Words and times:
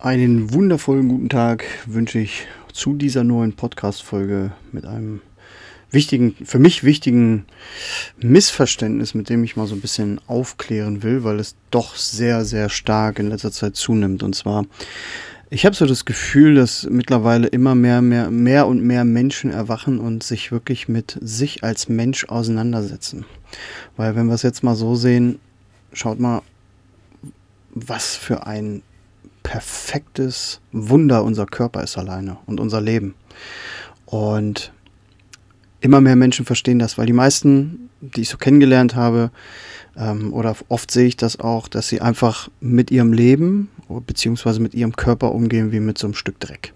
Einen 0.00 0.54
wundervollen 0.54 1.08
guten 1.08 1.28
Tag 1.28 1.64
wünsche 1.86 2.20
ich 2.20 2.46
zu 2.72 2.94
dieser 2.94 3.24
neuen 3.24 3.54
Podcast-Folge 3.54 4.52
mit 4.70 4.86
einem 4.86 5.20
wichtigen, 5.90 6.36
für 6.44 6.60
mich 6.60 6.84
wichtigen 6.84 7.46
Missverständnis, 8.16 9.14
mit 9.14 9.28
dem 9.28 9.42
ich 9.42 9.56
mal 9.56 9.66
so 9.66 9.74
ein 9.74 9.80
bisschen 9.80 10.20
aufklären 10.28 11.02
will, 11.02 11.24
weil 11.24 11.40
es 11.40 11.56
doch 11.72 11.96
sehr, 11.96 12.44
sehr 12.44 12.68
stark 12.68 13.18
in 13.18 13.28
letzter 13.28 13.50
Zeit 13.50 13.74
zunimmt. 13.74 14.22
Und 14.22 14.36
zwar, 14.36 14.66
ich 15.50 15.66
habe 15.66 15.74
so 15.74 15.84
das 15.84 16.04
Gefühl, 16.04 16.54
dass 16.54 16.86
mittlerweile 16.88 17.48
immer 17.48 17.74
mehr, 17.74 18.00
mehr, 18.00 18.30
mehr 18.30 18.68
und 18.68 18.80
mehr 18.80 19.04
Menschen 19.04 19.50
erwachen 19.50 19.98
und 19.98 20.22
sich 20.22 20.52
wirklich 20.52 20.88
mit 20.88 21.18
sich 21.20 21.64
als 21.64 21.88
Mensch 21.88 22.24
auseinandersetzen. 22.26 23.24
Weil 23.96 24.14
wenn 24.14 24.28
wir 24.28 24.34
es 24.34 24.42
jetzt 24.42 24.62
mal 24.62 24.76
so 24.76 24.94
sehen, 24.94 25.40
schaut 25.92 26.20
mal, 26.20 26.42
was 27.74 28.14
für 28.14 28.46
ein 28.46 28.82
perfektes 29.48 30.60
Wunder 30.72 31.24
unser 31.24 31.46
Körper 31.46 31.82
ist 31.82 31.96
alleine 31.96 32.36
und 32.44 32.60
unser 32.60 32.82
Leben. 32.82 33.14
Und 34.04 34.72
immer 35.80 36.02
mehr 36.02 36.16
Menschen 36.16 36.44
verstehen 36.44 36.78
das, 36.78 36.98
weil 36.98 37.06
die 37.06 37.14
meisten, 37.14 37.88
die 38.02 38.20
ich 38.20 38.28
so 38.28 38.36
kennengelernt 38.36 38.94
habe, 38.94 39.30
ähm, 39.96 40.34
oder 40.34 40.54
oft 40.68 40.90
sehe 40.90 41.06
ich 41.06 41.16
das 41.16 41.40
auch, 41.40 41.66
dass 41.66 41.88
sie 41.88 42.02
einfach 42.02 42.50
mit 42.60 42.90
ihrem 42.90 43.14
Leben 43.14 43.70
beziehungsweise 43.88 44.60
mit 44.60 44.74
ihrem 44.74 44.94
Körper 44.94 45.32
umgehen 45.32 45.72
wie 45.72 45.80
mit 45.80 45.96
so 45.96 46.08
einem 46.08 46.14
Stück 46.14 46.38
Dreck. 46.40 46.74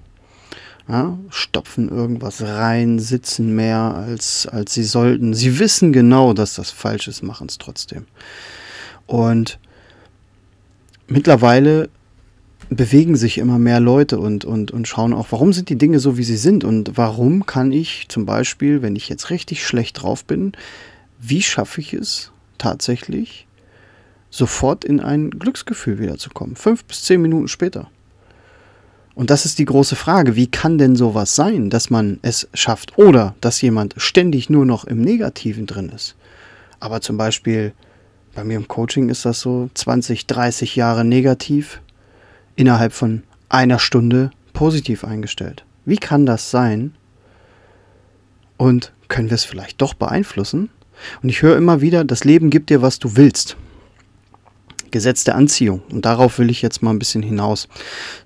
Ja, 0.89 1.19
stopfen 1.29 1.91
irgendwas 1.91 2.41
rein, 2.41 2.99
sitzen 2.99 3.55
mehr 3.55 3.95
als, 3.95 4.47
als 4.47 4.73
sie 4.73 4.85
sollten. 4.85 5.35
Sie 5.35 5.59
wissen 5.59 5.93
genau, 5.93 6.33
dass 6.33 6.55
das 6.55 6.71
falsch 6.71 7.07
ist, 7.07 7.23
machen 7.23 7.49
es 7.51 7.59
trotzdem. 7.59 8.07
Und 9.07 9.59
mittlerweile 11.07 11.91
bewegen 12.77 13.17
sich 13.17 13.39
immer 13.39 13.59
mehr 13.59 13.81
Leute 13.81 14.19
und, 14.19 14.45
und, 14.45 14.71
und 14.71 14.89
schauen 14.89 15.13
auch, 15.13 15.29
warum 15.31 15.53
sind 15.53 15.69
die 15.69 15.79
Dinge 15.79 15.99
so, 15.99 16.17
wie 16.17 16.25
sie 16.25 16.37
sind 16.37 16.65
und 16.65 16.97
warum 16.97 17.47
kann 17.47 17.73
ich 17.73 18.07
zum 18.09 18.27
Beispiel, 18.27 18.83
wenn 18.83 18.97
ich 18.97 19.09
jetzt 19.09 19.31
richtig 19.31 19.67
schlecht 19.67 20.03
drauf 20.03 20.25
bin, 20.25 20.53
wie 21.19 21.43
schaffe 21.43 21.81
ich 21.81 21.93
es 21.93 22.31
tatsächlich, 22.59 23.47
sofort 24.31 24.85
in 24.85 25.01
ein 25.01 25.31
Glücksgefühl 25.31 25.99
wiederzukommen? 25.99 26.57
Fünf 26.57 26.85
bis 26.85 27.03
zehn 27.03 27.21
Minuten 27.23 27.49
später. 27.49 27.91
Und 29.15 29.31
das 29.31 29.45
ist 29.45 29.59
die 29.59 29.67
große 29.67 29.97
Frage, 29.97 30.37
wie 30.37 30.47
kann 30.47 30.79
denn 30.79 30.97
sowas 30.97 31.37
sein, 31.37 31.69
dass 31.69 31.91
man 31.91 32.19
es 32.23 32.49
schafft 32.55 32.97
oder 32.97 33.35
dass 33.41 33.61
jemand 33.61 33.95
ständig 33.99 34.49
nur 34.49 34.65
noch 34.65 34.85
im 34.85 35.01
Negativen 35.01 35.67
drin 35.67 35.91
ist? 35.91 36.17
Aber 36.81 37.01
zum 37.03 37.19
Beispiel 37.19 37.73
bei 38.35 38.43
mir 38.45 38.57
im 38.57 38.69
Coaching 38.69 39.11
ist 39.11 39.27
das 39.27 39.41
so 39.41 39.69
20, 39.75 40.27
30 40.27 40.77
Jahre 40.77 41.05
negativ, 41.05 41.81
innerhalb 42.57 42.93
von 42.93 43.23
einer 43.49 43.79
Stunde 43.79 44.31
positiv 44.53 45.05
eingestellt. 45.05 45.65
Wie 45.85 45.97
kann 45.97 46.27
das 46.27 46.51
sein? 46.51 46.95
Und 48.57 48.93
können 49.09 49.31
wir 49.31 49.35
es 49.35 49.45
vielleicht 49.45 49.81
doch 49.83 49.95
beeinflussen? 49.95 50.71
Und 51.23 51.29
ich 51.29 51.43
höre 51.43 51.57
immer 51.57 51.81
wieder, 51.81 52.05
das 52.05 52.25
Leben 52.25 52.51
gibt 52.51 52.71
dir, 52.71 52.83
was 52.83 52.99
du 52.99 53.17
willst. 53.17 53.57
Gesetz 54.91 55.25
der 55.25 55.37
Anziehung. 55.37 55.83
Und 55.91 56.05
darauf 56.05 56.39
will 56.39 56.51
ich 56.51 56.63
jetzt 56.63 56.83
mal 56.83 56.91
ein 56.91 56.99
bisschen 56.99 57.23
hinaus. 57.23 57.69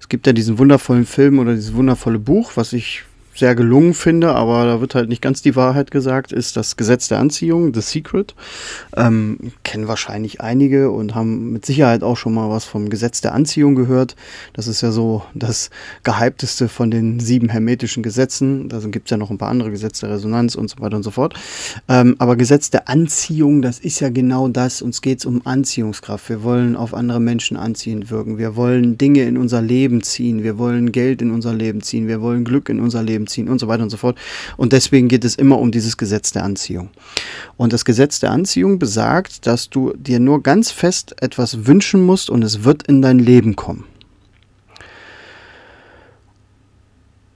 Es 0.01 0.09
gibt 0.09 0.27
ja 0.27 0.33
diesen 0.33 0.59
wundervollen 0.59 1.07
Film 1.07 1.39
oder 1.39 1.55
dieses 1.55 1.75
wundervolle 1.75 2.19
Buch, 2.19 2.53
was 2.57 2.73
ich 2.73 3.05
sehr 3.39 3.55
gelungen 3.55 3.95
finde, 3.95 4.35
aber 4.35 4.65
da 4.65 4.81
wird 4.81 4.95
halt 4.95 5.09
nicht 5.09 5.23
ganz 5.23 5.43
die 5.43 5.57
Wahrheit 5.57 5.91
gesagt, 5.91 6.33
ist 6.33 6.57
das 6.57 6.77
Gesetz 6.77 7.09
der 7.09 7.19
Anziehung, 7.19 7.75
The 7.75 7.81
Secret. 7.81 8.35
Ähm, 8.97 9.53
kennen 9.63 9.89
wahrscheinlich 9.89 10.41
einige 10.41 10.91
und 10.91 11.15
haben 11.15 11.53
mit 11.53 11.67
Sicherheit 11.67 12.03
auch 12.03 12.17
schon 12.17 12.35
mal 12.35 12.51
was 12.51 12.65
vom 12.65 12.89
Gesetz 12.91 13.21
der 13.21 13.35
Anziehung 13.35 13.75
gehört. 13.75 14.17
Das 14.53 14.67
ist 14.67 14.81
ja 14.81 14.91
so 14.91 15.23
das 15.35 15.71
gehypteste 16.03 16.69
von 16.69 16.91
den 16.91 17.21
sieben 17.21 17.49
hermetischen 17.49 18.03
Gesetzen. 18.03 18.69
Da 18.69 18.79
gibt 18.79 19.07
es 19.07 19.11
ja 19.11 19.17
noch 19.17 19.31
ein 19.31 19.39
paar 19.39 19.51
andere 19.51 19.71
Gesetze 19.71 20.07
der 20.07 20.17
Resonanz 20.17 20.55
und 20.55 20.69
so 20.69 20.81
weiter 20.81 20.97
und 20.97 21.03
so 21.03 21.11
fort. 21.11 21.35
Ähm, 21.89 22.17
aber 22.19 22.37
Gesetz 22.37 22.71
der 22.71 22.89
Anziehung, 22.89 23.63
das 23.63 23.79
ist 23.79 24.01
ja 24.01 24.09
genau 24.09 24.49
das. 24.49 24.83
Uns 24.83 25.03
geht 25.03 25.19
es 25.19 25.27
um 25.27 25.47
Anziehungskraft. 25.47 26.29
Wir 26.29 26.43
wollen 26.43 26.77
auf 26.77 26.95
andere 26.95 27.21
Menschen 27.21 27.57
anziehend 27.57 28.11
wirken. 28.11 28.39
Wir 28.39 28.57
wollen 28.57 28.99
Dinge 28.99 29.23
in 29.25 29.37
unser 29.37 29.63
Leben 29.63 30.03
ziehen. 30.03 30.43
Wir 30.43 30.59
wollen 30.59 30.93
Geld 30.93 31.23
in 31.23 31.31
unser 31.31 31.55
Leben 31.55 31.83
ziehen. 31.83 32.09
Wir 32.09 32.21
wollen 32.21 32.45
Glück 32.45 32.69
in 32.69 32.81
unser 32.81 33.03
Leben 33.03 33.26
ziehen 33.27 33.49
und 33.49 33.59
so 33.59 33.69
weiter 33.69 33.83
und 33.83 33.91
so 33.91 33.97
fort. 33.97 34.19
Und 34.57 34.73
deswegen 34.73 35.09
geht 35.09 35.25
es 35.25 35.35
immer 35.35 35.59
um 35.59 35.71
dieses 35.71 35.97
Gesetz 35.97 36.33
der 36.33 36.45
Anziehung. 36.45 36.91
Und 37.57 37.73
das 37.73 37.85
Gesetz 37.85 38.21
der 38.21 38.31
Anziehung 38.31 38.79
besagt, 38.79 39.47
dass 39.47 39.71
du 39.71 39.93
dir 39.97 40.21
nur 40.21 40.43
ganz 40.43 40.71
fest 40.71 41.15
etwas 41.21 41.67
wünschen 41.67 42.05
musst 42.05 42.31
und 42.31 42.43
es 42.43 42.65
wird 42.65 42.85
in 42.85 43.03
dein 43.03 43.19
Leben 43.19 43.57
kommen. 43.57 43.85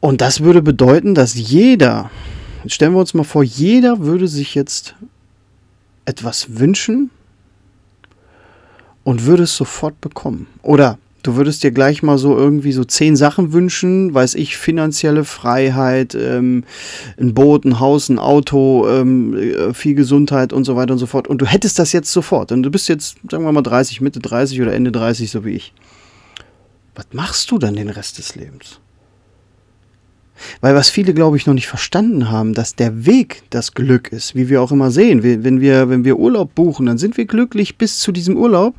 Und 0.00 0.22
das 0.22 0.40
würde 0.40 0.62
bedeuten, 0.62 1.14
dass 1.14 1.34
jeder, 1.34 2.10
stellen 2.66 2.94
wir 2.94 3.00
uns 3.00 3.14
mal 3.14 3.24
vor, 3.24 3.44
jeder 3.44 4.00
würde 4.00 4.28
sich 4.28 4.54
jetzt 4.54 4.94
etwas 6.06 6.58
wünschen 6.58 7.10
und 9.04 9.26
würde 9.26 9.42
es 9.42 9.54
sofort 9.54 10.00
bekommen. 10.00 10.46
Oder 10.62 10.98
du 11.22 11.36
würdest 11.36 11.62
dir 11.62 11.70
gleich 11.70 12.02
mal 12.02 12.18
so 12.18 12.36
irgendwie 12.36 12.72
so 12.72 12.84
zehn 12.84 13.16
Sachen 13.16 13.52
wünschen, 13.52 14.12
weiß 14.14 14.34
ich, 14.34 14.56
finanzielle 14.56 15.24
Freiheit, 15.24 16.14
ähm, 16.14 16.64
ein 17.18 17.34
Boot, 17.34 17.64
ein 17.64 17.80
Haus, 17.80 18.08
ein 18.08 18.18
Auto, 18.18 18.88
ähm, 18.88 19.36
äh, 19.36 19.74
viel 19.74 19.94
Gesundheit 19.94 20.52
und 20.52 20.64
so 20.64 20.76
weiter 20.76 20.92
und 20.92 20.98
so 20.98 21.06
fort. 21.06 21.28
Und 21.28 21.40
du 21.40 21.46
hättest 21.46 21.78
das 21.78 21.92
jetzt 21.92 22.12
sofort. 22.12 22.52
Und 22.52 22.62
du 22.62 22.70
bist 22.70 22.88
jetzt, 22.88 23.16
sagen 23.30 23.44
wir 23.44 23.52
mal, 23.52 23.62
30, 23.62 24.00
Mitte 24.00 24.20
30 24.20 24.60
oder 24.62 24.72
Ende 24.72 24.92
30, 24.92 25.30
so 25.30 25.44
wie 25.44 25.52
ich. 25.52 25.72
Was 26.94 27.06
machst 27.12 27.50
du 27.50 27.58
dann 27.58 27.76
den 27.76 27.90
Rest 27.90 28.18
des 28.18 28.34
Lebens? 28.34 28.80
Weil 30.60 30.74
was 30.74 30.88
viele, 30.88 31.14
glaube 31.14 31.36
ich, 31.36 31.46
noch 31.46 31.54
nicht 31.54 31.68
verstanden 31.68 32.30
haben, 32.30 32.54
dass 32.54 32.74
der 32.74 33.04
Weg 33.06 33.42
das 33.50 33.74
Glück 33.74 34.12
ist, 34.12 34.34
wie 34.34 34.48
wir 34.48 34.62
auch 34.62 34.72
immer 34.72 34.90
sehen. 34.90 35.22
wenn, 35.22 35.60
wir, 35.60 35.88
wenn 35.88 36.04
wir 36.04 36.18
Urlaub 36.18 36.54
buchen, 36.54 36.86
dann 36.86 36.98
sind 36.98 37.16
wir 37.16 37.26
glücklich 37.26 37.76
bis 37.76 37.98
zu 37.98 38.12
diesem 38.12 38.36
Urlaub, 38.36 38.74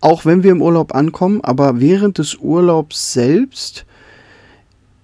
auch 0.00 0.24
wenn 0.24 0.42
wir 0.42 0.52
im 0.52 0.62
Urlaub 0.62 0.94
ankommen, 0.94 1.40
aber 1.42 1.80
während 1.80 2.18
des 2.18 2.36
Urlaubs 2.36 3.12
selbst 3.12 3.84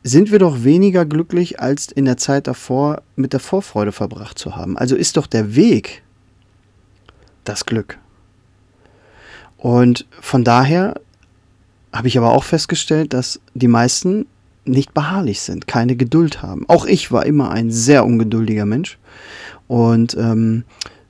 sind 0.03 0.31
wir 0.31 0.39
doch 0.39 0.63
weniger 0.63 1.05
glücklich, 1.05 1.61
als 1.61 1.91
in 1.91 2.05
der 2.05 2.17
Zeit 2.17 2.47
davor 2.47 3.03
mit 3.17 3.33
der 3.33 3.41
Vorfreude 3.41 3.93
verbracht 3.93 4.39
zu 4.39 4.55
haben. 4.55 4.79
Also 4.79 4.95
ist 4.95 5.17
doch 5.17 5.27
der 5.27 5.57
Weg 5.57 6.03
das 7.45 7.67
Glück. 7.67 7.99
Und 9.57 10.07
von 10.21 10.45
daher 10.45 11.01
habe 11.93 12.09
ich 12.09 12.17
aber 12.19 12.33
auch 12.33 12.45
festgestellt, 12.45 13.13
dass 13.13 13.41
die 13.55 13.69
meisten 13.69 14.27
nicht 14.65 14.95
beharrlich 14.95 15.41
sind, 15.41 15.67
keine 15.67 15.97
Geduld 15.97 16.43
haben. 16.43 16.69
Auch 16.69 16.87
ich 16.87 17.11
war 17.11 17.27
immer 17.27 17.51
ein 17.51 17.71
sehr 17.71 18.05
ungeduldiger 18.05 18.67
Mensch. 18.67 18.99
Und 19.67 20.17
ähm, 20.17 20.65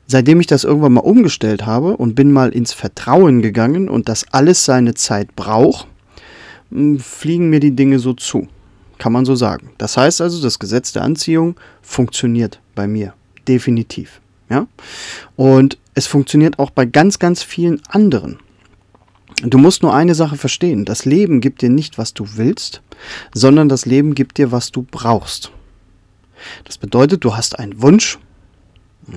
seitdem 0.07 0.41
ich 0.41 0.47
das 0.47 0.65
irgendwann 0.65 0.95
mal 0.95 1.01
umgestellt 1.01 1.67
habe 1.67 1.97
und 1.97 2.15
bin 2.15 2.33
mal 2.33 2.51
ins 2.51 2.73
Vertrauen 2.73 3.43
gegangen 3.43 3.89
und 3.89 4.09
das 4.09 4.27
alles 4.33 4.65
seine 4.65 4.95
Zeit 4.95 5.35
braucht, 5.37 5.87
hm, 6.71 6.99
fliegen 6.99 7.51
mir 7.51 7.61
die 7.61 7.75
Dinge 7.75 7.99
so 7.99 8.13
zu. 8.13 8.49
Kann 8.99 9.13
man 9.13 9.27
so 9.27 9.35
sagen. 9.35 9.71
Das 9.79 9.97
heißt 9.97 10.21
also, 10.23 10.41
das 10.41 10.59
Gesetz 10.59 10.93
der 10.93 11.03
Anziehung 11.03 11.57
funktioniert 11.83 12.61
bei 12.75 12.87
mir. 12.87 13.13
Definitiv. 13.47 14.21
Ja? 14.49 14.67
Und 15.37 15.79
es 15.95 16.07
funktioniert 16.07 16.59
auch 16.59 16.71
bei 16.71 16.87
ganz, 16.87 17.19
ganz 17.19 17.43
vielen 17.43 17.83
anderen. 17.89 18.39
Du 19.43 19.59
musst 19.59 19.83
nur 19.83 19.95
eine 19.95 20.15
Sache 20.15 20.37
verstehen. 20.37 20.87
Das 20.87 21.05
Leben 21.05 21.41
gibt 21.41 21.61
dir 21.61 21.69
nicht, 21.69 21.99
was 21.99 22.15
du 22.15 22.27
willst, 22.37 22.81
sondern 23.35 23.69
das 23.69 23.85
Leben 23.85 24.15
gibt 24.15 24.39
dir, 24.39 24.51
was 24.51 24.73
du 24.73 24.87
brauchst. 24.91 25.53
Das 26.65 26.79
bedeutet, 26.79 27.23
du 27.25 27.37
hast 27.37 27.59
einen 27.59 27.83
Wunsch, 27.83 28.19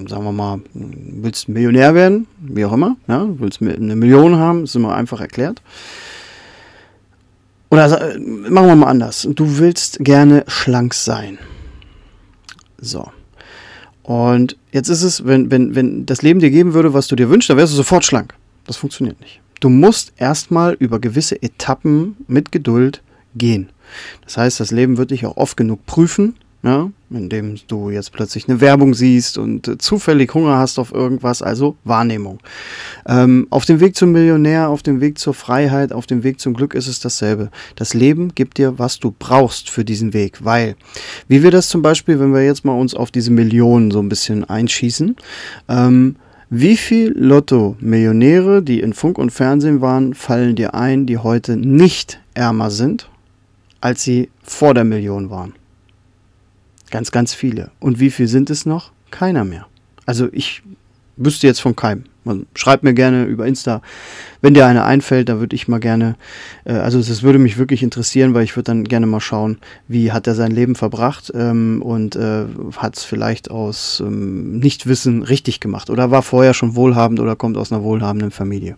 sagen 0.08 0.24
wir 0.24 0.32
mal, 0.32 0.60
willst 0.74 1.50
Millionär 1.50 1.96
werden, 1.96 2.28
wie 2.40 2.66
auch 2.66 2.74
immer, 2.74 2.96
ja, 3.08 3.28
willst 3.38 3.62
eine 3.62 3.96
Million 3.96 4.36
haben, 4.38 4.64
ist 4.64 4.76
immer 4.76 4.96
einfach 4.96 5.20
erklärt. 5.20 5.62
Oder 7.70 8.18
machen 8.20 8.68
wir 8.68 8.76
mal 8.76 8.88
anders. 8.88 9.28
Du 9.32 9.58
willst 9.60 10.00
gerne 10.00 10.44
schlank 10.48 10.94
sein. 10.94 11.38
So. 12.80 13.12
Und 14.04 14.58
jetzt 14.72 14.90
ist 14.90 15.04
es, 15.04 15.26
wenn, 15.26 15.52
wenn, 15.52 15.76
wenn 15.76 16.06
das 16.06 16.24
Leben 16.24 16.40
dir 16.40 16.50
geben 16.50 16.74
würde, 16.74 16.94
was 16.94 17.08
du 17.08 17.16
dir 17.16 17.30
wünschst, 17.30 17.50
dann 17.50 17.58
wärst 17.58 17.74
du 17.74 17.78
sofort 17.78 18.04
schlank. 18.04 18.34
Das 18.66 18.78
funktioniert 18.78 19.20
nicht. 19.22 19.40
Du 19.60 19.70
musst 19.70 20.14
erstmal 20.18 20.74
über 20.74 21.00
gewisse 21.00 21.42
Etappen 21.44 22.16
mit 22.28 22.52
Geduld 22.52 23.04
gehen. 23.36 23.70
Das 24.24 24.38
heißt, 24.38 24.60
das 24.60 24.72
Leben 24.72 24.98
wird 24.98 25.12
dich 25.12 25.26
auch 25.26 25.38
oft 25.38 25.58
genug 25.58 25.86
prüfen, 25.86 26.36
ja, 26.62 26.90
indem 27.10 27.56
du 27.68 27.90
jetzt 27.90 28.12
plötzlich 28.12 28.50
eine 28.50 28.60
Werbung 28.60 28.94
siehst 28.94 29.38
und 29.38 29.68
äh, 29.68 29.78
zufällig 29.78 30.34
Hunger 30.34 30.58
hast 30.58 30.78
auf 30.78 30.94
irgendwas, 30.94 31.42
also 31.42 31.78
Wahrnehmung. 31.86 32.40
Ähm, 33.08 33.48
auf 33.50 33.64
dem 33.66 33.80
Weg 33.80 33.96
zum 33.96 34.12
Millionär, 34.12 34.68
auf 34.68 34.84
dem 34.84 35.00
Weg 35.00 35.18
zur 35.18 35.34
Freiheit, 35.34 35.94
auf 35.94 36.06
dem 36.06 36.24
Weg 36.24 36.42
zum 36.42 36.54
Glück 36.54 36.74
ist 36.74 36.88
es 36.88 37.00
dasselbe. 37.00 37.50
Das 37.76 37.94
Leben 37.94 38.36
gibt 38.36 38.58
dir, 38.58 38.78
was 38.78 39.00
du 39.00 39.16
brauchst 39.18 39.70
für 39.70 39.86
diesen 39.86 40.14
Weg, 40.14 40.44
weil, 40.44 40.76
wie 41.30 41.44
wir 41.44 41.52
das 41.52 41.70
zum 41.70 41.82
Beispiel, 41.82 42.20
wenn 42.20 42.34
wir 42.34 42.44
jetzt 42.44 42.66
mal 42.66 42.78
uns 42.78 42.94
auf 42.94 43.10
diese 43.10 43.32
Millionen 43.32 43.92
so 43.92 44.00
ein 44.00 44.10
bisschen 44.10 44.44
einschießen, 44.44 45.16
ähm, 45.70 46.18
wie 46.50 46.78
viel 46.78 47.14
Lotto-Millionäre, 47.16 48.64
die 48.64 48.82
in 48.82 48.94
Funk 48.94 49.18
und 49.18 49.30
Fernsehen 49.30 49.82
waren, 49.82 50.14
fallen 50.14 50.56
dir 50.56 50.74
ein, 50.74 51.06
die 51.06 51.20
heute 51.20 51.56
nicht 51.56 52.20
ärmer 52.34 52.72
sind, 52.72 53.08
als 53.82 54.04
sie 54.04 54.30
vor 54.42 54.74
der 54.74 54.84
Million 54.84 55.30
waren. 55.30 55.54
Ganz, 56.92 57.12
ganz 57.12 57.34
viele. 57.34 57.72
Und 57.80 58.00
wie 58.00 58.10
viel 58.10 58.28
sind 58.28 58.50
es 58.50 58.66
noch? 58.66 58.92
Keiner 59.12 59.46
mehr. 59.46 59.68
Also 60.06 60.30
ich 60.32 60.64
wüsste 61.18 61.48
jetzt 61.48 61.62
von 61.62 61.76
keinem. 61.76 62.06
Man 62.30 62.46
schreibt 62.54 62.84
mir 62.84 62.94
gerne 62.94 63.26
über 63.26 63.48
Insta, 63.48 63.82
wenn 64.42 64.54
dir 64.54 64.68
eine 64.68 64.86
einfällt, 64.86 65.30
da 65.30 65.40
würde 65.40 65.56
ich 65.56 65.68
mal 65.68 65.80
gerne, 65.80 66.16
äh, 66.64 66.74
also 66.74 67.00
das 67.00 67.24
würde 67.24 67.40
mich 67.40 67.58
wirklich 67.58 67.82
interessieren, 67.82 68.36
weil 68.36 68.44
ich 68.44 68.56
würde 68.56 68.66
dann 68.66 68.84
gerne 68.84 69.08
mal 69.08 69.20
schauen, 69.20 69.58
wie 69.88 70.12
hat 70.12 70.28
er 70.28 70.36
sein 70.36 70.52
Leben 70.52 70.76
verbracht 70.76 71.32
ähm, 71.34 71.82
und 71.82 72.16
äh, 72.16 72.46
hat 72.78 72.98
es 72.98 73.04
vielleicht 73.04 73.50
aus 73.50 74.00
ähm, 74.06 74.60
Nichtwissen 74.60 75.24
richtig 75.24 75.60
gemacht 75.60 75.90
oder 75.90 76.12
war 76.12 76.22
vorher 76.22 76.54
schon 76.54 76.76
wohlhabend 76.76 77.20
oder 77.20 77.36
kommt 77.36 77.58
aus 77.58 77.72
einer 77.72 77.82
wohlhabenden 77.82 78.30
Familie. 78.30 78.76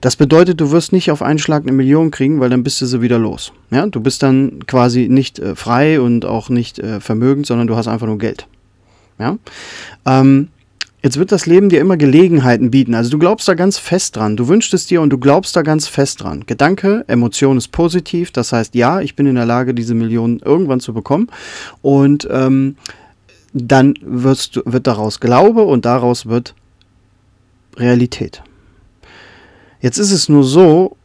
Das 0.00 0.16
bedeutet, 0.16 0.60
du 0.60 0.70
wirst 0.70 0.92
nicht 0.92 1.10
auf 1.10 1.20
einen 1.20 1.38
Schlag 1.38 1.64
eine 1.64 1.72
Million 1.72 2.10
kriegen, 2.10 2.40
weil 2.40 2.48
dann 2.48 2.62
bist 2.62 2.80
du 2.80 2.86
sie 2.86 3.02
wieder 3.02 3.18
los. 3.18 3.52
Ja? 3.70 3.86
Du 3.86 4.00
bist 4.00 4.22
dann 4.22 4.66
quasi 4.66 5.08
nicht 5.08 5.38
äh, 5.38 5.54
frei 5.54 6.00
und 6.00 6.24
auch 6.24 6.48
nicht 6.48 6.78
äh, 6.78 7.00
vermögend, 7.00 7.46
sondern 7.46 7.66
du 7.66 7.76
hast 7.76 7.86
einfach 7.86 8.06
nur 8.06 8.18
Geld. 8.18 8.46
Ja? 9.18 9.36
Ähm, 10.06 10.48
Jetzt 11.02 11.16
wird 11.16 11.30
das 11.30 11.46
Leben 11.46 11.68
dir 11.68 11.80
immer 11.80 11.96
Gelegenheiten 11.96 12.72
bieten. 12.72 12.94
Also 12.94 13.10
du 13.10 13.18
glaubst 13.18 13.46
da 13.46 13.54
ganz 13.54 13.78
fest 13.78 14.16
dran. 14.16 14.36
Du 14.36 14.48
wünschst 14.48 14.74
es 14.74 14.86
dir 14.86 15.00
und 15.00 15.10
du 15.10 15.18
glaubst 15.18 15.54
da 15.54 15.62
ganz 15.62 15.86
fest 15.86 16.22
dran. 16.22 16.44
Gedanke, 16.46 17.04
Emotion 17.06 17.56
ist 17.56 17.68
positiv. 17.68 18.32
Das 18.32 18.52
heißt, 18.52 18.74
ja, 18.74 19.00
ich 19.00 19.14
bin 19.14 19.26
in 19.26 19.36
der 19.36 19.46
Lage, 19.46 19.74
diese 19.74 19.94
Millionen 19.94 20.40
irgendwann 20.40 20.80
zu 20.80 20.92
bekommen. 20.92 21.28
Und 21.82 22.26
ähm, 22.30 22.76
dann 23.52 23.94
wirst, 24.02 24.60
wird 24.64 24.88
daraus 24.88 25.20
Glaube 25.20 25.62
und 25.62 25.84
daraus 25.84 26.26
wird 26.26 26.54
Realität. 27.76 28.42
Jetzt 29.80 29.98
ist 29.98 30.10
es 30.10 30.28
nur 30.28 30.42
so, 30.42 30.96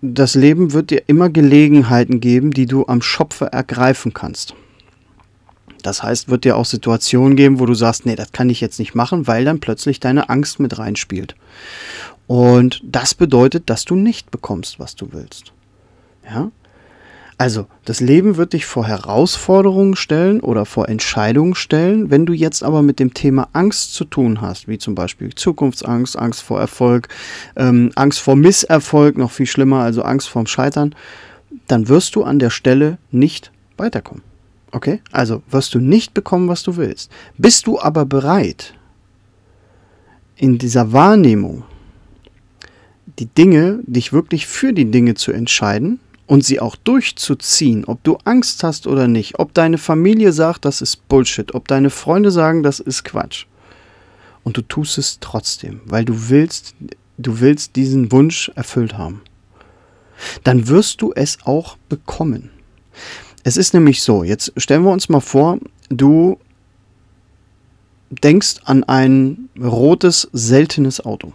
das 0.00 0.36
Leben 0.36 0.72
wird 0.72 0.90
dir 0.90 1.02
immer 1.08 1.28
Gelegenheiten 1.28 2.20
geben, 2.20 2.52
die 2.52 2.66
du 2.66 2.86
am 2.86 3.02
Schopfe 3.02 3.46
ergreifen 3.46 4.14
kannst. 4.14 4.54
Das 5.82 6.02
heißt, 6.02 6.28
wird 6.28 6.44
dir 6.44 6.56
auch 6.56 6.64
Situationen 6.64 7.36
geben, 7.36 7.60
wo 7.60 7.66
du 7.66 7.74
sagst, 7.74 8.06
nee, 8.06 8.16
das 8.16 8.32
kann 8.32 8.50
ich 8.50 8.60
jetzt 8.60 8.78
nicht 8.78 8.94
machen, 8.94 9.26
weil 9.26 9.44
dann 9.44 9.60
plötzlich 9.60 10.00
deine 10.00 10.28
Angst 10.28 10.60
mit 10.60 10.78
reinspielt. 10.78 11.34
Und 12.26 12.80
das 12.84 13.14
bedeutet, 13.14 13.68
dass 13.70 13.84
du 13.84 13.96
nicht 13.96 14.30
bekommst, 14.30 14.78
was 14.78 14.94
du 14.94 15.12
willst. 15.12 15.52
Ja? 16.24 16.50
Also, 17.40 17.66
das 17.86 18.00
Leben 18.00 18.36
wird 18.36 18.52
dich 18.52 18.66
vor 18.66 18.86
Herausforderungen 18.86 19.96
stellen 19.96 20.40
oder 20.40 20.66
vor 20.66 20.90
Entscheidungen 20.90 21.54
stellen. 21.54 22.10
Wenn 22.10 22.26
du 22.26 22.34
jetzt 22.34 22.62
aber 22.62 22.82
mit 22.82 22.98
dem 22.98 23.14
Thema 23.14 23.48
Angst 23.54 23.94
zu 23.94 24.04
tun 24.04 24.42
hast, 24.42 24.68
wie 24.68 24.76
zum 24.76 24.94
Beispiel 24.94 25.34
Zukunftsangst, 25.34 26.18
Angst 26.18 26.42
vor 26.42 26.60
Erfolg, 26.60 27.08
ähm, 27.56 27.92
Angst 27.94 28.20
vor 28.20 28.36
Misserfolg, 28.36 29.16
noch 29.16 29.30
viel 29.30 29.46
schlimmer, 29.46 29.78
also 29.78 30.02
Angst 30.02 30.28
vorm 30.28 30.46
Scheitern, 30.46 30.94
dann 31.66 31.88
wirst 31.88 32.14
du 32.14 32.24
an 32.24 32.38
der 32.38 32.50
Stelle 32.50 32.98
nicht 33.10 33.52
weiterkommen. 33.78 34.22
Okay? 34.72 35.00
Also 35.10 35.42
wirst 35.50 35.74
du 35.74 35.78
nicht 35.78 36.14
bekommen, 36.14 36.48
was 36.48 36.62
du 36.62 36.76
willst. 36.76 37.10
Bist 37.38 37.66
du 37.66 37.80
aber 37.80 38.04
bereit, 38.04 38.74
in 40.36 40.58
dieser 40.58 40.92
Wahrnehmung 40.92 41.64
die 43.18 43.26
Dinge, 43.26 43.80
dich 43.82 44.12
wirklich 44.12 44.46
für 44.46 44.72
die 44.72 44.90
Dinge 44.90 45.14
zu 45.14 45.32
entscheiden 45.32 46.00
und 46.26 46.44
sie 46.44 46.60
auch 46.60 46.76
durchzuziehen, 46.76 47.84
ob 47.84 48.02
du 48.04 48.16
Angst 48.24 48.62
hast 48.62 48.86
oder 48.86 49.08
nicht, 49.08 49.38
ob 49.38 49.52
deine 49.52 49.78
Familie 49.78 50.32
sagt, 50.32 50.64
das 50.64 50.80
ist 50.80 51.08
Bullshit, 51.08 51.54
ob 51.54 51.68
deine 51.68 51.90
Freunde 51.90 52.30
sagen, 52.30 52.62
das 52.62 52.80
ist 52.80 53.04
Quatsch. 53.04 53.46
Und 54.42 54.56
du 54.56 54.62
tust 54.62 54.96
es 54.96 55.18
trotzdem, 55.20 55.80
weil 55.84 56.04
du 56.04 56.30
willst, 56.30 56.74
du 57.18 57.40
willst 57.40 57.76
diesen 57.76 58.10
Wunsch 58.10 58.50
erfüllt 58.54 58.96
haben. 58.96 59.20
Dann 60.44 60.68
wirst 60.68 61.02
du 61.02 61.12
es 61.14 61.38
auch 61.44 61.76
bekommen. 61.88 62.50
Es 63.42 63.56
ist 63.56 63.72
nämlich 63.72 64.02
so, 64.02 64.22
jetzt 64.22 64.52
stellen 64.56 64.84
wir 64.84 64.92
uns 64.92 65.08
mal 65.08 65.20
vor, 65.20 65.58
du 65.88 66.38
denkst 68.10 68.56
an 68.64 68.84
ein 68.84 69.48
rotes, 69.58 70.28
seltenes 70.32 71.04
Auto. 71.04 71.32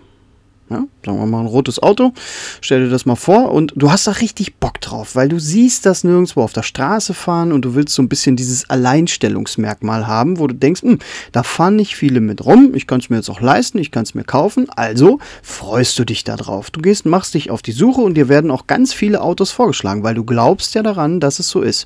Ja, 0.68 0.84
sagen 1.06 1.20
wir 1.20 1.28
mal 1.28 1.42
ein 1.42 1.46
rotes 1.46 1.82
Auto. 1.82 2.12
Stell 2.60 2.86
dir 2.86 2.90
das 2.90 3.06
mal 3.06 3.16
vor 3.16 3.52
und 3.52 3.74
du 3.76 3.92
hast 3.92 4.08
da 4.08 4.12
richtig 4.12 4.56
Bock 4.56 4.82
drauf, 4.82 5.16
weil 5.16 5.30
du 5.30 5.38
siehst 5.38 5.86
das 5.86 6.04
nirgendwo 6.04 6.42
auf 6.42 6.54
der 6.54 6.64
Straße 6.64 7.14
fahren 7.14 7.52
und 7.52 7.64
du 7.64 7.76
willst 7.76 7.94
so 7.94 8.02
ein 8.02 8.10
bisschen 8.10 8.36
dieses 8.36 8.68
Alleinstellungsmerkmal 8.68 10.08
haben, 10.08 10.40
wo 10.40 10.48
du 10.48 10.56
denkst, 10.56 10.82
hm, 10.82 10.98
da 11.32 11.44
fahren 11.44 11.76
nicht 11.76 11.96
viele 11.96 12.20
mit 12.20 12.44
rum, 12.46 12.72
ich 12.74 12.88
kann 12.88 13.00
es 13.00 13.12
mir 13.12 13.18
jetzt 13.18 13.30
auch 13.30 13.42
leisten, 13.42 13.78
ich 13.78 13.92
kann 13.92 14.04
es 14.04 14.16
mir 14.16 14.24
kaufen, 14.24 14.68
also 14.72 15.20
freust 15.44 16.00
du 16.00 16.04
dich 16.04 16.24
da 16.24 16.36
drauf. 16.36 16.72
Du 16.72 16.82
gehst, 16.82 17.06
machst 17.06 17.36
dich 17.36 17.52
auf 17.52 17.62
die 17.62 17.72
Suche 17.72 18.02
und 18.02 18.16
dir 18.16 18.28
werden 18.28 18.50
auch 18.50 18.66
ganz 18.66 18.92
viele 18.92 19.22
Autos 19.22 19.52
vorgeschlagen, 19.52 20.02
weil 20.02 20.16
du 20.16 20.24
glaubst 20.24 20.74
ja 20.74 20.82
daran, 20.82 21.20
dass 21.20 21.38
es 21.38 21.48
so 21.48 21.62
ist. 21.62 21.86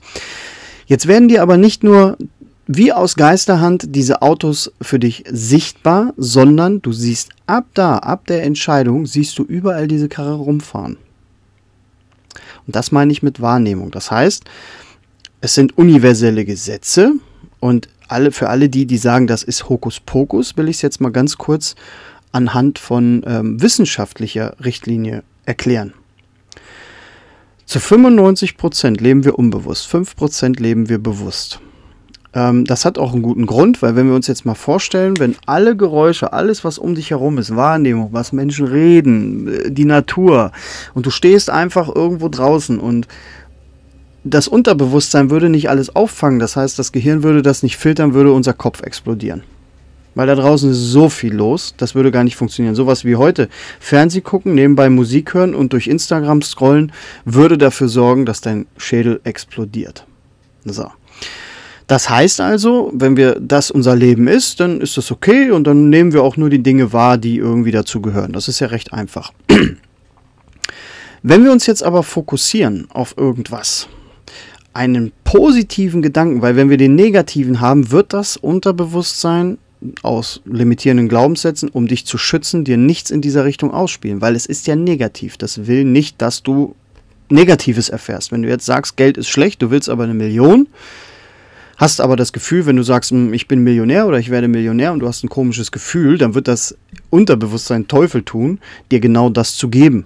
Jetzt 0.86 1.06
werden 1.06 1.28
dir 1.28 1.42
aber 1.42 1.58
nicht 1.58 1.84
nur 1.84 2.18
wie 2.72 2.94
aus 2.94 3.16
Geisterhand 3.16 3.96
diese 3.96 4.22
Autos 4.22 4.72
für 4.80 5.00
dich 5.00 5.24
sichtbar, 5.28 6.14
sondern 6.18 6.84
du 6.84 6.92
siehst 6.92 7.32
ab 7.48 7.66
da, 7.74 7.98
ab 7.98 8.28
der 8.28 8.44
Entscheidung, 8.44 9.08
siehst 9.08 9.40
du 9.40 9.44
überall 9.44 9.88
diese 9.88 10.08
Karre 10.08 10.36
rumfahren. 10.36 10.98
Und 12.68 12.76
das 12.76 12.92
meine 12.92 13.12
ich 13.12 13.24
mit 13.24 13.42
Wahrnehmung. 13.42 13.90
Das 13.90 14.12
heißt, 14.12 14.44
es 15.42 15.56
sind 15.56 15.80
universelle 15.80 16.46
Gesetze 16.46 17.14
und 17.60 17.90
alle, 18.08 18.32
für 18.32 18.50
alle 18.50 18.70
die, 18.70 18.86
die 18.86 19.00
sagen, 19.00 19.26
das 19.26 19.42
ist 19.42 19.68
Hokuspokus, 19.68 20.56
will 20.56 20.70
ich 20.70 20.76
es 20.76 20.82
jetzt 20.84 21.02
mal 21.02 21.12
ganz 21.12 21.40
kurz 21.40 21.74
anhand 22.32 22.78
von 22.78 23.24
ähm, 23.26 23.60
wissenschaftlicher 23.60 24.56
Richtlinie 24.64 25.24
erklären. 25.44 25.96
Zu 27.66 27.80
95% 27.80 29.02
leben 29.02 29.26
wir 29.26 29.40
unbewusst, 29.40 29.92
5% 29.92 30.62
leben 30.62 30.88
wir 30.88 31.00
bewusst. 31.00 31.60
Ähm, 32.34 32.66
das 32.66 32.86
hat 32.86 32.98
auch 32.98 33.14
einen 33.14 33.24
guten 33.24 33.46
Grund, 33.46 33.82
weil 33.82 33.96
wenn 33.96 34.08
wir 34.08 34.16
uns 34.16 34.28
jetzt 34.28 34.46
mal 34.46 34.56
vorstellen, 34.56 35.18
wenn 35.20 35.36
alle 35.46 35.76
Geräusche, 35.76 36.32
alles, 36.34 36.64
was 36.64 36.78
um 36.78 36.96
dich 36.96 37.10
herum 37.10 37.38
ist, 37.38 37.56
Wahrnehmung, 37.56 38.10
was 38.12 38.34
Menschen 38.34 38.68
reden, 38.68 39.48
äh, 39.48 39.72
die 39.72 39.86
Natur, 39.86 40.52
und 40.94 41.06
du 41.06 41.10
stehst 41.10 41.50
einfach 41.50 41.94
irgendwo 41.94 42.30
draußen 42.30 42.80
und 42.80 43.08
das 44.24 44.48
Unterbewusstsein 44.48 45.30
würde 45.30 45.50
nicht 45.50 45.70
alles 45.70 45.96
auffangen, 45.96 46.40
das 46.40 46.56
heißt, 46.56 46.78
das 46.78 46.92
Gehirn 46.92 47.24
würde 47.24 47.42
das 47.42 47.64
nicht 47.64 47.78
filtern, 47.78 48.14
würde 48.14 48.34
unser 48.34 48.54
Kopf 48.54 48.84
explodieren. 48.84 49.44
Weil 50.14 50.28
da 50.28 50.36
draußen 50.36 50.70
ist 50.72 50.92
so 50.92 51.08
viel 51.08 51.34
los, 51.34 51.74
das 51.78 51.96
würde 51.96 52.12
gar 52.12 52.24
nicht 52.24 52.36
funktionieren. 52.36 52.76
Sowas 52.76 53.06
wie 53.06 53.16
heute. 53.16 53.48
Fernseh 53.80 54.22
gucken, 54.22 54.54
nebenbei 54.54 54.90
Musik 54.90 55.34
hören 55.34 55.56
und 55.56 55.72
durch 55.72 55.88
Instagram 55.88 56.42
scrollen, 56.42 56.92
würde 57.26 57.58
dafür 57.58 57.88
sorgen, 57.88 58.26
dass 58.26 58.42
dein 58.42 58.66
Schädel 58.76 59.22
explodiert. 59.24 60.06
So. 60.66 60.92
Das 61.90 62.08
heißt 62.08 62.40
also, 62.40 62.92
wenn 62.94 63.18
wir 63.18 63.40
das 63.40 63.72
unser 63.72 63.96
Leben 63.96 64.28
ist, 64.28 64.60
dann 64.60 64.80
ist 64.80 64.96
das 64.98 65.10
okay 65.10 65.50
und 65.50 65.64
dann 65.64 65.90
nehmen 65.90 66.14
wir 66.14 66.22
auch 66.22 66.38
nur 66.38 66.52
die 66.52 66.62
Dinge 66.62 66.94
wahr, 66.94 67.18
die 67.18 67.38
irgendwie 67.38 67.72
dazu 67.72 68.00
gehören. 68.00 68.32
Das 68.32 68.48
ist 68.48 68.60
ja 68.60 68.68
recht 68.68 68.94
einfach. 68.94 69.34
Wenn 71.24 71.44
wir 71.44 71.52
uns 71.52 71.66
jetzt 71.66 71.82
aber 71.82 72.04
fokussieren 72.04 72.86
auf 72.92 73.18
irgendwas, 73.18 73.88
einen 74.72 75.12
positiven 75.24 76.04
Gedanken, 76.04 76.44
weil 76.44 76.56
wenn 76.56 76.70
wir 76.70 76.78
den 76.78 76.94
negativen 76.94 77.60
haben, 77.60 77.90
wird 77.90 78.14
das 78.14 78.38
Unterbewusstsein 78.38 79.58
aus 80.04 80.42
limitierenden 80.46 81.10
Glaubenssätzen, 81.10 81.70
um 81.70 81.88
dich 81.88 82.06
zu 82.06 82.20
schützen, 82.20 82.66
dir 82.66 82.78
nichts 82.78 83.10
in 83.10 83.22
dieser 83.22 83.46
Richtung 83.46 83.74
ausspielen, 83.74 84.22
weil 84.22 84.36
es 84.36 84.46
ist 84.46 84.68
ja 84.68 84.76
negativ. 84.76 85.38
Das 85.38 85.66
will 85.66 85.86
nicht, 85.86 86.22
dass 86.22 86.44
du 86.44 86.76
Negatives 87.30 87.90
erfährst. 87.90 88.32
Wenn 88.32 88.44
du 88.44 88.48
jetzt 88.48 88.68
sagst, 88.68 88.96
Geld 88.96 89.18
ist 89.18 89.28
schlecht, 89.28 89.64
du 89.64 89.72
willst 89.72 89.90
aber 89.90 90.04
eine 90.04 90.14
Million, 90.14 90.68
hast 91.80 92.02
aber 92.02 92.16
das 92.16 92.34
Gefühl, 92.34 92.68
wenn 92.68 92.76
du 92.76 92.84
sagst, 92.84 93.10
hm, 93.10 93.34
ich 93.34 93.48
bin 93.48 93.64
Millionär 93.64 94.06
oder 94.06 94.20
ich 94.20 94.30
werde 94.30 94.48
Millionär 94.48 94.94
und 94.94 95.00
du 95.00 95.08
hast 95.08 95.24
ein 95.24 95.30
komisches 95.30 95.72
Gefühl, 95.72 96.20
dann 96.20 96.36
wird 96.36 96.48
das 96.48 96.78
Unterbewusstsein 97.10 97.88
Teufel 97.88 98.22
tun, 98.22 98.60
dir 98.92 99.00
genau 99.00 99.30
das 99.30 99.56
zu 99.56 99.70
geben. 99.70 100.06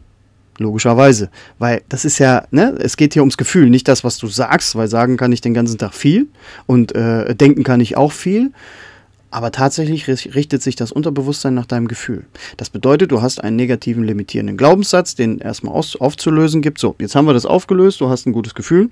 Logischerweise. 0.59 1.29
Weil 1.57 1.81
das 1.89 2.05
ist 2.05 2.19
ja, 2.19 2.45
ne, 2.51 2.75
es 2.79 2.95
geht 2.95 3.13
hier 3.13 3.23
ums 3.23 3.37
Gefühl, 3.37 3.71
nicht 3.71 3.87
das, 3.87 4.03
was 4.03 4.19
du 4.19 4.27
sagst, 4.27 4.75
weil 4.75 4.87
sagen 4.87 5.17
kann 5.17 5.31
ich 5.31 5.41
den 5.41 5.55
ganzen 5.55 5.79
Tag 5.79 5.95
viel 5.95 6.27
und 6.67 6.93
äh, 6.95 7.35
denken 7.35 7.63
kann 7.63 7.81
ich 7.81 7.97
auch 7.97 8.11
viel. 8.11 8.51
Aber 9.31 9.51
tatsächlich 9.51 10.07
richtet 10.07 10.61
sich 10.61 10.75
das 10.75 10.91
Unterbewusstsein 10.91 11.55
nach 11.55 11.65
deinem 11.65 11.87
Gefühl. 11.87 12.27
Das 12.57 12.69
bedeutet, 12.69 13.11
du 13.11 13.23
hast 13.23 13.43
einen 13.43 13.55
negativen 13.55 14.03
limitierenden 14.03 14.57
Glaubenssatz, 14.57 15.15
den 15.15 15.39
erstmal 15.39 15.73
aufzulösen 15.73 16.61
gibt. 16.61 16.77
So, 16.77 16.93
jetzt 16.99 17.15
haben 17.15 17.25
wir 17.25 17.33
das 17.33 17.47
aufgelöst, 17.47 17.99
du 17.99 18.09
hast 18.09 18.27
ein 18.27 18.31
gutes 18.31 18.53
Gefühl. 18.53 18.91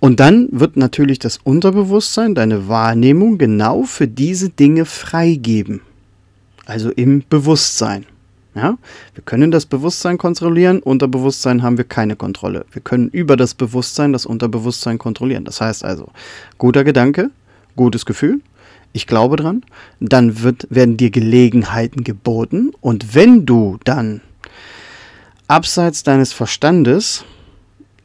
Und 0.00 0.20
dann 0.20 0.48
wird 0.52 0.76
natürlich 0.76 1.18
das 1.18 1.38
Unterbewusstsein, 1.42 2.34
deine 2.34 2.68
Wahrnehmung 2.68 3.38
genau 3.38 3.82
für 3.82 4.08
diese 4.08 4.50
Dinge 4.50 4.84
freigeben. 4.84 5.80
Also 6.66 6.90
im 6.90 7.22
Bewusstsein. 7.28 8.06
Ja? 8.54 8.78
Wir 9.14 9.22
können 9.24 9.50
das 9.50 9.66
Bewusstsein 9.66 10.18
kontrollieren, 10.18 10.80
Unterbewusstsein 10.80 11.62
haben 11.62 11.76
wir 11.76 11.84
keine 11.84 12.16
Kontrolle. 12.16 12.66
Wir 12.72 12.82
können 12.82 13.08
über 13.10 13.36
das 13.36 13.54
Bewusstsein 13.54 14.12
das 14.12 14.26
Unterbewusstsein 14.26 14.98
kontrollieren. 14.98 15.44
Das 15.44 15.60
heißt 15.60 15.84
also, 15.84 16.08
guter 16.58 16.82
Gedanke, 16.82 17.30
gutes 17.76 18.06
Gefühl, 18.06 18.40
ich 18.92 19.06
glaube 19.06 19.36
dran, 19.36 19.62
dann 20.00 20.42
wird, 20.42 20.66
werden 20.70 20.96
dir 20.96 21.10
Gelegenheiten 21.10 22.02
geboten 22.02 22.72
und 22.80 23.14
wenn 23.14 23.44
du 23.44 23.78
dann 23.84 24.22
abseits 25.48 26.02
deines 26.02 26.32
Verstandes 26.32 27.24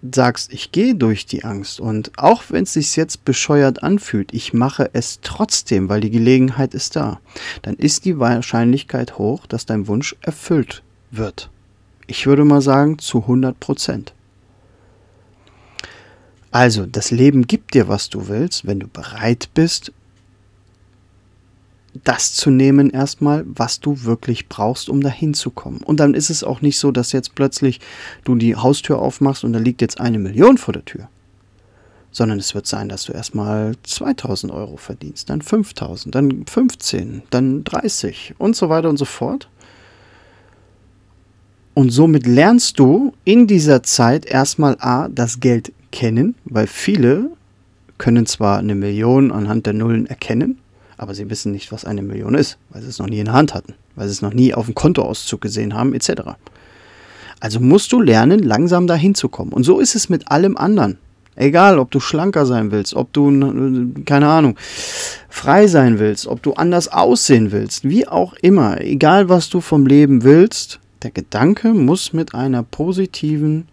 sagst, 0.01 0.51
ich 0.51 0.71
gehe 0.71 0.95
durch 0.95 1.25
die 1.25 1.43
Angst 1.43 1.79
und 1.79 2.11
auch 2.17 2.43
wenn 2.49 2.63
es 2.63 2.73
sich 2.73 2.95
jetzt 2.95 3.23
bescheuert 3.25 3.83
anfühlt, 3.83 4.33
ich 4.33 4.53
mache 4.53 4.89
es 4.93 5.19
trotzdem, 5.21 5.89
weil 5.89 6.01
die 6.01 6.09
Gelegenheit 6.09 6.73
ist 6.73 6.95
da, 6.95 7.19
dann 7.61 7.75
ist 7.75 8.05
die 8.05 8.17
Wahrscheinlichkeit 8.17 9.17
hoch, 9.17 9.45
dass 9.45 9.65
dein 9.65 9.87
Wunsch 9.87 10.15
erfüllt 10.21 10.81
wird. 11.11 11.49
Ich 12.07 12.25
würde 12.25 12.43
mal 12.45 12.61
sagen 12.61 12.97
zu 12.99 13.19
100 13.19 13.59
Prozent. 13.59 14.13
Also, 16.51 16.85
das 16.85 17.11
Leben 17.11 17.47
gibt 17.47 17.73
dir, 17.73 17.87
was 17.87 18.09
du 18.09 18.27
willst, 18.27 18.67
wenn 18.67 18.81
du 18.81 18.87
bereit 18.87 19.49
bist, 19.53 19.93
das 22.03 22.33
zu 22.33 22.49
nehmen 22.49 22.89
erstmal, 22.89 23.43
was 23.47 23.79
du 23.79 24.03
wirklich 24.03 24.47
brauchst, 24.47 24.89
um 24.89 25.01
dahin 25.01 25.33
zu 25.33 25.51
kommen. 25.51 25.81
Und 25.83 25.99
dann 25.99 26.13
ist 26.13 26.29
es 26.29 26.43
auch 26.43 26.61
nicht 26.61 26.79
so, 26.79 26.91
dass 26.91 27.11
jetzt 27.11 27.35
plötzlich 27.35 27.79
du 28.23 28.35
die 28.35 28.55
Haustür 28.55 28.99
aufmachst 28.99 29.43
und 29.43 29.53
da 29.53 29.59
liegt 29.59 29.81
jetzt 29.81 29.99
eine 29.99 30.19
Million 30.19 30.57
vor 30.57 30.73
der 30.73 30.85
Tür. 30.85 31.09
Sondern 32.11 32.39
es 32.39 32.55
wird 32.55 32.67
sein, 32.67 32.89
dass 32.89 33.03
du 33.05 33.13
erstmal 33.13 33.75
2000 33.83 34.51
Euro 34.51 34.77
verdienst, 34.77 35.29
dann 35.29 35.41
5000, 35.41 36.13
dann 36.13 36.45
15, 36.45 37.23
dann 37.29 37.63
30 37.63 38.35
und 38.37 38.55
so 38.55 38.69
weiter 38.69 38.89
und 38.89 38.97
so 38.97 39.05
fort. 39.05 39.49
Und 41.73 41.89
somit 41.89 42.27
lernst 42.27 42.79
du 42.79 43.13
in 43.23 43.47
dieser 43.47 43.81
Zeit 43.83 44.25
erstmal 44.25 44.75
A, 44.79 45.07
das 45.07 45.39
Geld 45.39 45.71
kennen, 45.91 46.35
weil 46.45 46.67
viele 46.67 47.31
können 47.97 48.25
zwar 48.25 48.59
eine 48.59 48.75
Million 48.75 49.31
anhand 49.31 49.65
der 49.67 49.73
Nullen 49.73 50.05
erkennen, 50.05 50.57
aber 51.01 51.15
sie 51.15 51.31
wissen 51.31 51.51
nicht, 51.51 51.71
was 51.71 51.83
eine 51.83 52.03
Million 52.03 52.35
ist, 52.35 52.59
weil 52.69 52.83
sie 52.83 52.87
es 52.87 52.99
noch 52.99 53.07
nie 53.07 53.17
in 53.17 53.25
der 53.25 53.33
Hand 53.33 53.55
hatten, 53.55 53.73
weil 53.95 54.07
sie 54.07 54.11
es 54.11 54.21
noch 54.21 54.35
nie 54.35 54.53
auf 54.53 54.67
dem 54.67 54.75
Kontoauszug 54.75 55.41
gesehen 55.41 55.73
haben, 55.73 55.95
etc. 55.95 56.11
Also 57.39 57.59
musst 57.59 57.91
du 57.91 57.99
lernen, 57.99 58.37
langsam 58.43 58.85
dahin 58.85 59.15
zu 59.15 59.27
kommen. 59.27 59.51
Und 59.51 59.63
so 59.63 59.79
ist 59.79 59.95
es 59.95 60.09
mit 60.09 60.29
allem 60.29 60.55
anderen. 60.57 60.99
Egal, 61.35 61.79
ob 61.79 61.89
du 61.89 61.99
schlanker 61.99 62.45
sein 62.45 62.69
willst, 62.69 62.93
ob 62.93 63.11
du, 63.13 63.31
keine 64.05 64.27
Ahnung, 64.27 64.57
frei 65.27 65.65
sein 65.65 65.97
willst, 65.97 66.27
ob 66.27 66.43
du 66.43 66.53
anders 66.53 66.87
aussehen 66.87 67.51
willst, 67.51 67.83
wie 67.83 68.07
auch 68.07 68.35
immer, 68.35 68.79
egal 68.81 69.27
was 69.27 69.49
du 69.49 69.59
vom 69.59 69.87
Leben 69.87 70.21
willst, 70.21 70.79
der 71.01 71.09
Gedanke 71.09 71.73
muss 71.73 72.13
mit 72.13 72.35
einer 72.35 72.61
positiven, 72.61 73.67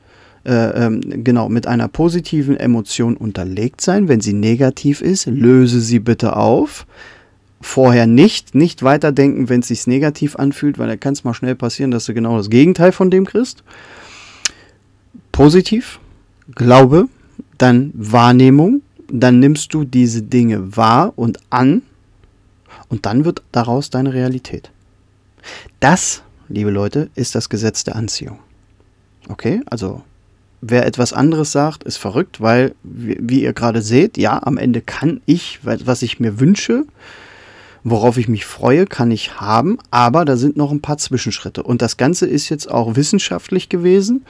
äh, 0.47 0.87
ähm, 0.87 1.03
genau, 1.25 1.51
mit 1.51 1.67
einer 1.67 1.89
positiven 1.89 2.57
Emotion 2.57 3.19
unterlegt 3.19 3.83
sein. 3.83 4.09
Wenn 4.09 4.23
sie 4.23 4.33
negativ 4.33 5.03
ist, 5.03 5.27
löse 5.27 5.83
sie 5.83 5.99
bitte 5.99 6.35
auf 6.35 6.87
vorher 7.61 8.07
nicht, 8.07 8.55
nicht 8.55 8.83
weiterdenken, 8.83 9.49
wenn 9.49 9.61
es 9.61 9.69
sich 9.69 9.87
negativ 9.87 10.37
anfühlt, 10.37 10.79
weil 10.79 10.89
da 10.89 10.97
kann 10.97 11.13
es 11.13 11.25
mal 11.25 11.35
schnell 11.35 11.55
passieren, 11.55 11.91
dass 11.91 12.07
du 12.07 12.15
genau 12.15 12.37
das 12.37 12.51
Gegenteil 12.51 12.93
von 12.93 13.11
dem 13.11 13.27
kriegst. 13.27 13.63
Positiv, 15.33 16.01
Glaube, 16.55 17.09
dann 17.59 17.93
Wahrnehmung, 17.95 18.83
dann 19.11 19.39
nimmst 19.39 19.75
du 19.75 19.85
diese 19.85 20.23
Dinge 20.23 20.77
wahr 20.77 21.13
und 21.17 21.39
an 21.51 21.83
und 22.89 23.05
dann 23.07 23.25
wird 23.25 23.43
daraus 23.53 23.91
deine 23.91 24.15
Realität. 24.15 24.71
Das, 25.81 26.23
liebe 26.49 26.71
Leute, 26.71 27.11
ist 27.15 27.35
das 27.35 27.49
Gesetz 27.49 27.85
der 27.85 27.97
Anziehung. 27.97 28.39
Okay, 29.29 29.61
also 29.67 30.03
wer 30.63 30.87
etwas 30.87 31.13
anderes 31.13 31.53
sagt, 31.53 31.85
ist 31.85 31.99
verrückt, 31.99 32.41
weil, 32.41 32.75
wie, 32.83 33.19
wie 33.21 33.43
ihr 33.43 33.53
gerade 33.53 33.83
seht, 33.83 34.17
ja, 34.17 34.43
am 34.43 34.57
Ende 34.57 34.81
kann 34.81 35.21
ich, 35.27 35.61
was 35.63 36.03
ich 36.03 36.19
mir 36.19 36.41
wünsche, 36.41 36.85
worauf 37.85 38.19
ich 38.19 38.29
mich 38.29 38.45
freue, 38.45 38.87
kann 38.87 39.11
ich 39.11 39.41
haben, 39.41 39.79
aber 39.91 40.25
da 40.25 40.37
sind 40.37 40.57
noch 40.57 40.71
ein 40.71 40.81
paar 40.81 40.99
Zwischenschritte. 40.99 41.63
Und 41.63 41.83
das 41.83 41.97
Ganze 41.97 42.27
ist 42.27 42.49
jetzt 42.49 42.71
auch 42.71 42.97
wissenschaftlich 42.97 43.69
gewesen, 43.69 44.25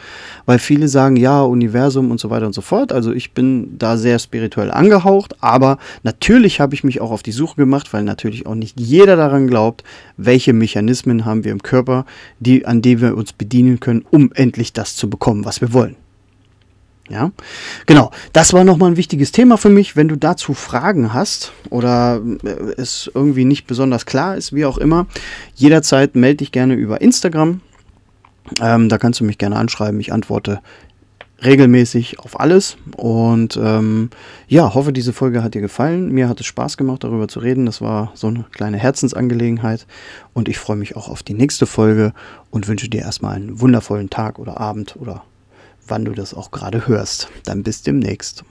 weil 0.47 0.59
viele 0.59 0.89
sagen, 0.89 1.17
ja, 1.17 1.43
Universum 1.43 2.11
und 2.11 2.21
so 2.21 2.31
weiter 2.31 2.47
und 2.47 2.55
so 2.55 2.61
fort. 2.61 2.93
Also 2.93 3.13
ich 3.13 3.33
bin 3.33 3.79
da 3.79 3.97
sehr 3.97 4.19
spirituell 4.19 4.71
angehaucht, 4.71 5.37
aber 5.41 5.79
natürlich 6.03 6.61
habe 6.61 6.75
ich 6.75 6.85
mich 6.85 7.01
auch 7.01 7.11
auf 7.11 7.23
die 7.23 7.33
Suche 7.33 7.57
gemacht, 7.57 7.93
weil 7.93 8.03
natürlich 8.03 8.47
auch 8.47 8.55
nicht 8.55 8.79
jeder 8.79 9.17
daran 9.17 9.47
glaubt, 9.47 9.85
welche 10.17 10.53
Mechanismen 10.53 11.25
haben 11.25 11.45
wir 11.45 11.53
im 11.53 11.63
Körper, 11.63 12.07
die, 12.41 12.67
an 12.67 12.83
die 12.83 13.01
wir 13.01 13.17
uns 13.17 13.33
bedienen 13.33 13.81
können, 13.81 14.05
um 14.11 14.33
endlich 14.33 14.73
das 14.73 14.97
zu 14.97 15.09
bekommen, 15.11 15.45
was 15.45 15.61
wir 15.61 15.73
wollen. 15.73 15.97
Ja, 17.09 17.31
genau. 17.87 18.11
Das 18.33 18.53
war 18.53 18.65
nochmal 18.65 18.91
ein 18.91 18.97
wichtiges 18.97 19.33
Thema 19.33 19.57
für 19.57 19.71
mich. 19.71 19.97
Wenn 19.97 20.09
du 20.09 20.17
dazu 20.17 20.53
Fragen 20.53 21.15
hast 21.15 21.53
oder 21.71 22.21
äh, 22.45 22.49
es 22.77 23.11
irgendwie 23.15 23.45
nicht 23.45 23.67
besonders 23.67 24.05
klar 24.05 24.37
ist, 24.37 24.53
wie 24.53 24.67
auch 24.67 24.79
immer, 24.79 25.07
jederzeit 25.55 26.17
melde 26.17 26.39
dich 26.39 26.53
gerne 26.53 26.75
über 26.75 27.01
Instagram. 27.01 27.61
Ähm, 28.61 28.89
da 28.89 28.99
kannst 28.99 29.21
du 29.21 29.25
mich 29.25 29.39
gerne 29.39 29.57
anschreiben. 29.57 30.01
Ich 30.01 30.13
antworte 30.13 30.61
regelmäßig 31.45 32.19
auf 32.21 32.39
alles. 32.41 32.77
Und 32.97 33.59
ähm, 33.63 34.11
ja, 34.49 34.75
hoffe, 34.75 34.93
diese 34.93 35.13
Folge 35.13 35.43
hat 35.43 35.55
dir 35.55 35.61
gefallen. 35.61 36.11
Mir 36.13 36.29
hat 36.29 36.41
es 36.41 36.47
Spaß 36.47 36.77
gemacht, 36.77 37.05
darüber 37.05 37.29
zu 37.29 37.41
reden. 37.41 37.67
Das 37.67 37.81
war 37.81 38.13
so 38.15 38.27
eine 38.27 38.45
kleine 38.53 38.79
Herzensangelegenheit. 38.79 39.87
Und 40.35 40.49
ich 40.49 40.59
freue 40.59 40.77
mich 40.77 40.97
auch 40.97 41.09
auf 41.09 41.23
die 41.23 41.35
nächste 41.35 41.67
Folge 41.67 42.13
und 42.51 42.69
wünsche 42.69 42.89
dir 42.89 43.03
erstmal 43.03 43.37
einen 43.37 43.61
wundervollen 43.61 44.11
Tag 44.11 44.39
oder 44.39 44.61
Abend 44.61 44.97
oder 44.99 45.23
wann 45.89 46.05
du 46.05 46.13
das 46.13 46.35
auch 46.35 46.51
gerade 46.51 46.87
hörst. 46.87 47.29
Dann 47.45 47.63
bis 47.63 47.83
demnächst. 47.83 48.45